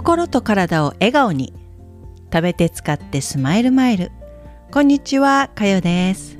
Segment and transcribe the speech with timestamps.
[0.00, 1.52] 心と体を笑顔に。
[2.32, 4.10] 食べて使ってスマイルマイル。
[4.72, 6.38] こんにちはかよです。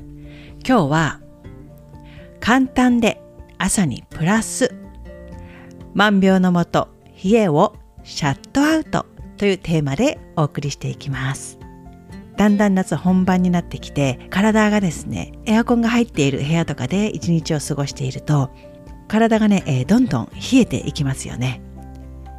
[0.67, 1.21] 今日は
[2.39, 3.21] 簡単で
[3.59, 4.73] 朝にプラス。
[5.93, 6.87] 万病のもと
[7.23, 9.05] 冷えをシャットアウト
[9.37, 11.59] というテーマでお送りしていきます。
[12.37, 18.49] だんだん夏本番になってきて体がですねエアコンが入っている部屋とかで一日を過ごしていると
[19.07, 21.61] 体がね、えー、どんどん冷えていきますよね。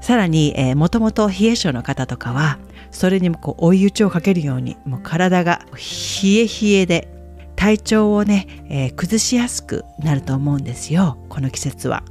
[0.02, 2.58] さらに、えー、もともと冷え性の方とかは
[2.90, 7.08] それにもこう追い打ちをかけるようにもう体が冷え冷えで
[7.56, 12.02] 体調をね、えー、崩しやすくなると思うんですよこの季節は。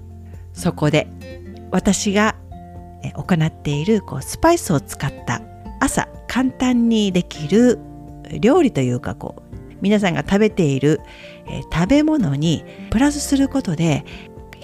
[0.53, 1.07] そこで
[1.71, 2.35] 私が
[3.15, 5.41] 行っているこうスパイスを使った
[5.79, 7.79] 朝簡単にできる
[8.39, 11.01] 料理というかこう皆さんが食べている、
[11.47, 14.05] えー、食べ物にプラスすることで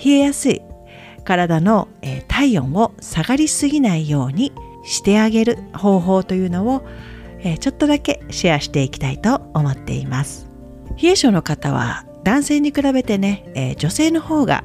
[0.04, 0.62] 冷えやすい
[1.28, 1.90] 体の、
[2.30, 4.54] 体温を下がりすぎないように
[4.86, 6.88] してあげる方法というのを、
[7.60, 10.48] ちょっとだけシェアしていきたいと思っています。
[11.02, 14.64] 冷え性の方は男性に比べてね、女性の方が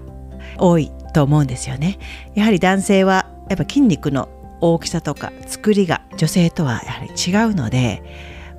[0.58, 1.98] 多いと思うんですよね。
[2.34, 4.28] やはり男性はやっぱ筋肉の
[4.60, 8.02] 大きさとか作りが女性とはやはり違うので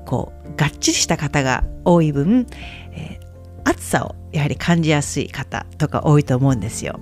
[0.06, 2.46] こうがっちりした方が多い分、
[2.92, 3.20] え、
[3.64, 7.00] 暑さをやはり感じやすい方とか多いと思うんですよ。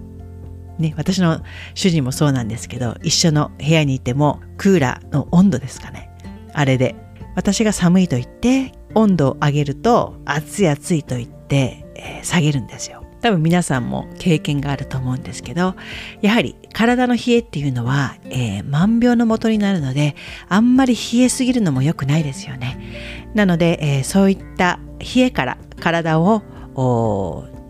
[0.82, 1.42] ね、私の
[1.74, 6.10] 主人もそうなんですけど一緒の部屋にいてもクーラーの温度ですかね。
[6.54, 6.96] あれで。
[7.36, 13.04] 私が寒いと言って温度を上げると暑い暑いと言って、えー、下げるんですよ。
[13.22, 15.76] 多分皆さんも経験があると思うんですけど
[16.24, 20.16] やはり体の冷えっていうのは、えー、万病のもとになるので
[20.50, 23.30] あんまり冷えすぎるのも良くないですよね。
[23.36, 26.42] なので、えー、そういった冷えから体を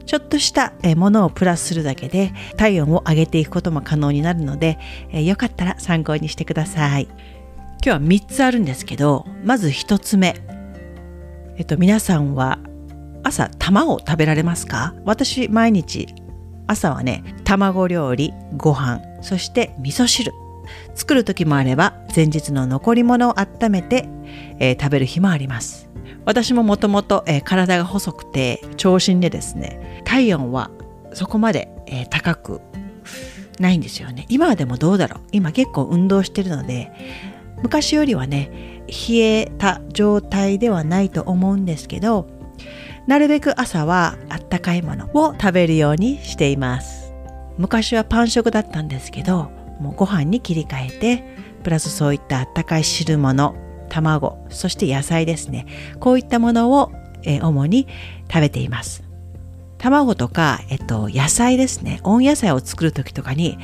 [0.05, 4.77] ちょっとしたものをプラスするだけで体温を上げていくことも可能になるので、
[5.11, 7.07] よかったら参考にしてください。
[7.83, 10.35] 今日は3つあるんですけど、まず1つ目。
[11.57, 12.59] えっと、皆さんは
[13.23, 14.95] 朝卵を食べられますか？
[15.05, 16.07] 私毎日
[16.67, 20.31] 朝はね、卵料理、ご飯、そして味噌汁。
[20.93, 24.07] 作る時もあれば前日の残り物を温めて、
[24.59, 25.89] えー、食べる日もあります。
[26.25, 30.69] 私ももともと体が細くて長身でですね体温は
[31.13, 32.61] そこまで、えー、高く
[33.59, 34.25] ないんですよね。
[34.29, 35.19] 今はでもどうだろう。
[35.31, 36.91] 今結構運動してるので
[37.63, 42.27] 昔よりはね冷えた状態ではないと思うんですけど
[43.07, 47.13] なるべく朝はあったかいものを食べるようにしています。
[47.57, 51.23] 昔はパン食だったんですけどもうご飯に切り替えて
[51.63, 53.55] プラスそういったあったかい汁物
[53.89, 55.65] 卵そして野菜ですね。
[55.99, 56.91] こういったものを、
[57.23, 57.87] えー、主に
[58.31, 59.03] 食べています。
[59.77, 61.99] 卵とか、えっと、野菜ですね。
[62.03, 63.57] 温野菜を作る時とかに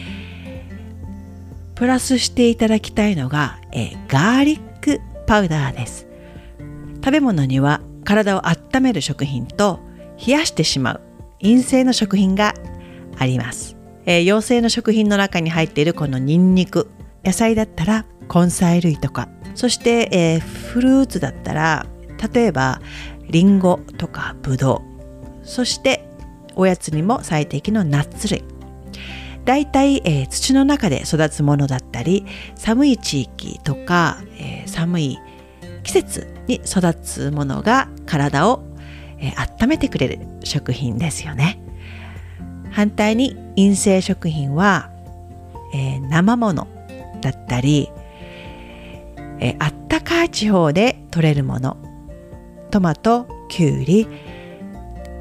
[1.75, 6.07] プラスしていただきたいのが、えー、ガーリックパウダーです。
[6.95, 9.79] 食べ物には体を温める食品と
[10.25, 11.01] 冷やしてしまう
[11.41, 12.53] 陰性の食品が
[13.17, 13.76] あります、
[14.07, 16.90] えー、陽性の食品の中に入っているこのニンニク。
[17.25, 19.28] 野菜だったら根菜類とか。
[19.53, 21.85] そして、えー、フルーツだったら
[22.34, 22.79] 例えば
[23.29, 24.84] リンゴとかブド
[25.44, 26.07] ウそして
[26.56, 28.44] おやつにも最適のナッツ類。
[29.44, 32.25] だいたい、えー、土の中で育つものだったり
[32.56, 35.19] 寒い地域とか、えー、寒い
[35.84, 38.63] 季節に育つものが体を、
[39.19, 41.62] えー、温めてくれる食品ですよね。
[42.77, 44.91] 反対に陰性食品は、
[45.73, 46.67] えー、生もの
[47.21, 47.89] だったり
[49.39, 51.75] えあったかい地方で採れるもの
[52.69, 54.07] トマトきゅうり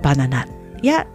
[0.03, 0.47] バナナ
[0.83, 1.07] や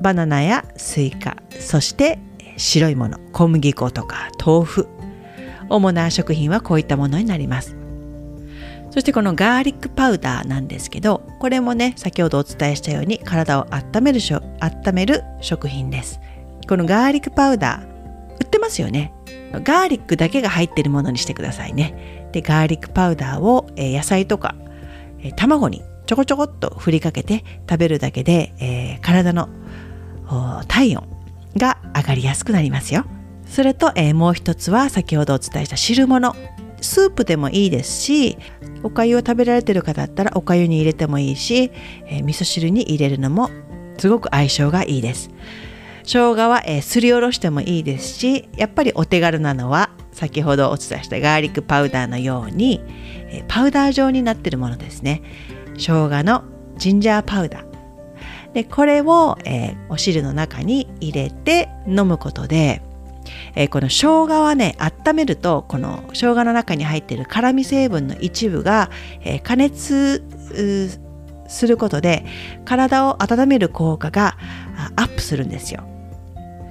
[0.00, 2.18] バナナやスイカそして
[2.56, 4.88] 白いもの小麦粉とか豆腐。
[5.68, 7.75] 主な食品はこういったものになります。
[8.96, 16.18] そしてこのガーリックパウダーなんですけどこれもね先ほどお伝えしたように体を温めるしょ温める食品です
[16.66, 17.86] このガーリックパウダー
[18.40, 19.12] 売ってますよね
[19.52, 24.54] ガーリックだけが入ってるものにしてくださいねでガーリックパウダーを、えー、野菜とか、
[25.18, 29.50] えー、卵にちょこちょこっと振りかけて食べるだけで、えー、体の
[30.68, 31.06] 体温
[31.54, 33.04] が上がりやすくなりますよ。
[33.46, 36.34] それと、えー、もう一つは先ほどお伝えした汁物。
[36.86, 38.38] スープでもいいですし、
[38.82, 41.70] おかゆを食べられてる方だったらおかゆに入れてもいいし、
[42.06, 43.50] えー、味噌汁に入れるのも
[43.98, 45.30] すごく相性がいいです。
[46.04, 52.80] 生姜は、えー、すりおろしてもいいですし、やっぱりお手軽なのは先ほどお伝えしたガーリックパウダーのように
[53.48, 55.22] パウダー状になってるものですね
[55.74, 56.44] 生姜の
[56.78, 62.80] ジンジャーパウダーでこれを、えー、お汁の中に入れて飲むことで
[63.54, 68.90] えー、この生姜はね温めるとこの生姜の中に入っている辛味成分の一部が、
[69.22, 70.22] えー、加熱
[71.48, 72.24] することで
[72.64, 74.36] 体を温める効果が
[74.96, 75.84] アップするんですよ。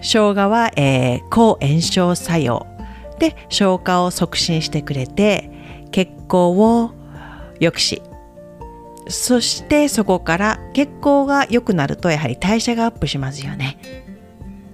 [0.01, 2.67] 生姜は、えー、抗炎症作用
[3.19, 5.49] で消化を促進してくれて
[5.91, 6.91] 血行を
[7.59, 8.01] 良くし
[9.07, 13.77] そしてそこから血行が良くなるとやはり代謝がアップしますよね。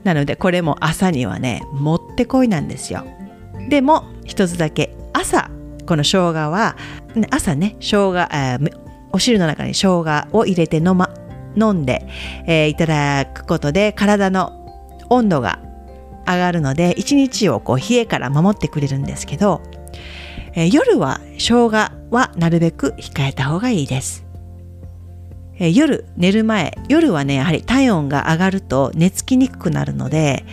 [0.04, 3.06] なのでこれも朝にはねもってこいなんですよ。
[3.70, 5.50] でも一つだけ朝
[5.86, 6.76] この生姜は
[7.30, 8.28] 朝ね生姜
[9.14, 11.14] お汁の中に生姜を入れて飲,、ま、
[11.56, 12.08] 飲んで、
[12.48, 14.66] えー、いただくことで体の
[15.10, 15.60] 温度が
[16.26, 19.62] 上がるので一日をこう冷えから守ってくれるんですけど、
[20.54, 24.31] えー、夜は生姜はなるべく控えた方がいいです。
[25.62, 30.44] えー、夜寝る前夜はねやはり体温が上がると寝つきにくくなるので、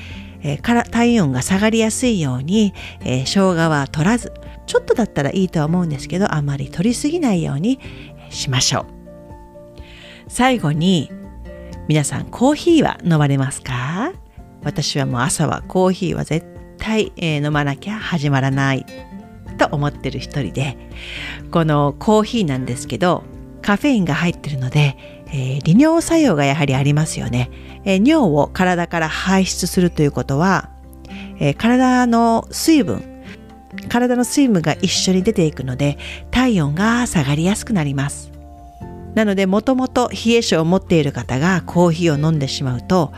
[0.42, 4.34] えー、から体温が下がりやすいように、えー、生姜は取らず
[4.66, 7.80] ちょっとだったらいいとは思うんですけどあまり取りすぎないように
[8.28, 8.86] しましょう。
[10.28, 11.10] 最後に
[11.88, 14.12] 皆さんコーヒーは飲まれますか？
[14.62, 16.46] 私はもう朝はコーヒーは絶
[16.76, 18.84] 対、え、飲まなきゃ始まらない
[19.56, 20.76] と思ってる一人で
[21.50, 23.24] このコーヒーなんですけど
[23.68, 27.50] カフェインが入ってるので、えー、利尿作用がやはりありますよね、
[27.84, 30.70] えー、尿を体から排出するということは、
[31.38, 33.22] えー、体の水分
[33.90, 35.98] 体の水分が一緒に出ていくので
[36.30, 38.32] 体温が下がりやすくなります。
[39.14, 43.12] なのでもともと冷え性を持っている方がコーヒーを飲んでしまうと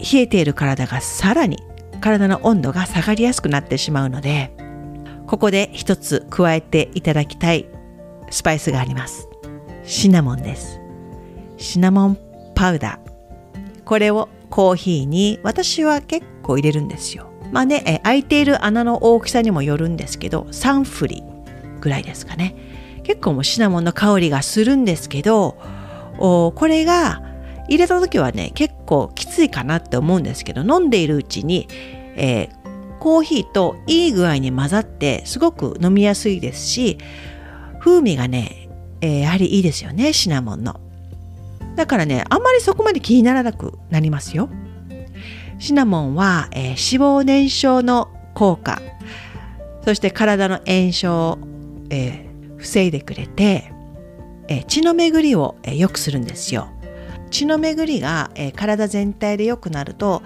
[0.00, 1.58] 冷えている体がさらに
[2.00, 4.52] 体の温度が下がりやすくなってしまうので
[5.28, 7.66] ここで一つ加えていただきたい
[8.30, 9.28] スパイスがあります。
[9.84, 10.80] シナモンです。
[11.56, 12.18] シナモン
[12.54, 13.82] パウダー。
[13.84, 17.30] これをコーヒーに私は結構入れるんですよ。
[17.50, 21.24] まあね、え開いている穴の大きさにもよるんですけど3振り
[21.80, 22.54] ぐらいですかね。
[23.02, 25.58] 結構もうシナモンの香りがするんですけど
[26.18, 27.20] おこれが
[27.68, 31.66] 入れた時はね結構きついかなって思うんですけど飲んでいるうちに、
[32.14, 36.98] えー、コーヒーといい具合に混ざってすごく飲みやすいですし
[37.80, 38.61] 風味がね、
[39.02, 40.80] えー、やはりいいですよねシナモンの
[41.76, 44.48] だからねあんまりそこまで気にならなくなりますよ
[45.58, 48.80] シナモンは、えー、脂肪燃焼の効果
[49.84, 51.38] そして体の炎症を、
[51.90, 53.72] えー、防いでくれて、
[54.48, 56.68] えー、血の巡りを、えー、良くするんですよ。
[57.30, 60.22] 血の巡りが、えー、体全体で良くなると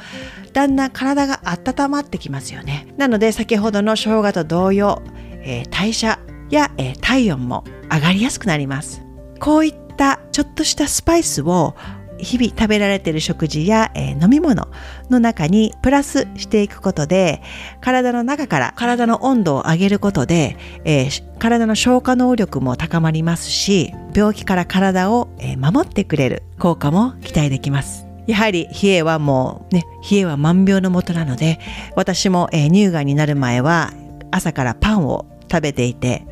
[0.52, 2.88] だんだん体が温まってきますよね。
[2.96, 5.02] なので先ほどの生姜と同様、
[5.42, 6.18] えー、代謝
[6.50, 9.02] や、えー、体温も上がりやすくなります。
[9.40, 11.74] こういったちょっとしたスパイスを
[12.18, 14.68] 日々食べられている食事や、えー、飲み物
[15.10, 17.42] の中にプラスしていくことで
[17.80, 28.06] 体の中から体の温度を上げることで、えー、体の消化能力も高まりますし病気から体を、えー、守ってくれる効果も期待できます。
[28.26, 31.60] やはり冷えはもうね冷えは万病のもとなので
[31.94, 33.92] 私も、え乳がんになる前は
[34.32, 36.26] 朝からパンを食べていて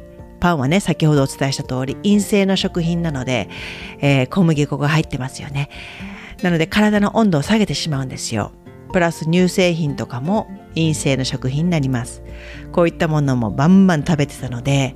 [0.44, 3.49] パンはね、先ほどお伝えした通り、陰性の食品なので、
[4.00, 5.70] えー、小麦粉が入ってますよね。
[6.43, 8.52] なので体の温度を下げてしまうんですよ。
[8.93, 12.22] プラス乳製品とかも陰性の食品になります。
[12.72, 14.94] こういったものもバンバン食べてたので、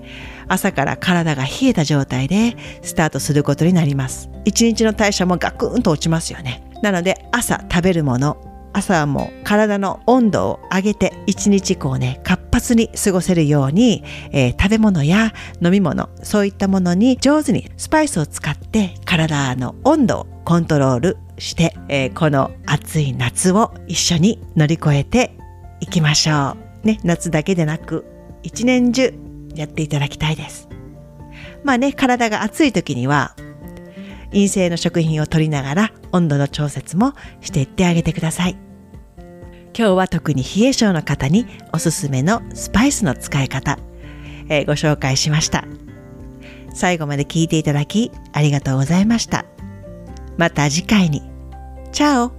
[0.48, 4.28] 朝から体が冷えた状態でスタートすることになります。
[4.44, 6.62] 一日の代謝もガクンと落ちますよね。
[6.82, 8.36] なので朝食べるもの、
[8.74, 25.36] 朝はもう体の温度を上げて一日こうね活発に過ごせるように、えー、食べ物や飲み物そういったものに上手にスパイスを使って体の温度をコントロールして、えー、この暑い夏を一緒に乗り越えて
[25.80, 26.86] いきましょう。
[26.86, 28.04] ね、夏だけでなく
[28.42, 29.14] 一年中
[29.54, 30.68] やっていただきたいです。
[31.64, 33.34] まあね、体が暑い時には
[34.30, 38.67] 陰性の食品を取りながら温度の調節もしていってあげてください。
[39.78, 43.78] 今日は特に冷え性の方におすすめのスパイスの使い方、
[44.48, 45.66] えー、ご紹介しました。
[46.74, 49.44] 最後まで聞いていただきありがとうございました。
[50.36, 51.22] また次回に。
[51.92, 52.37] チャオ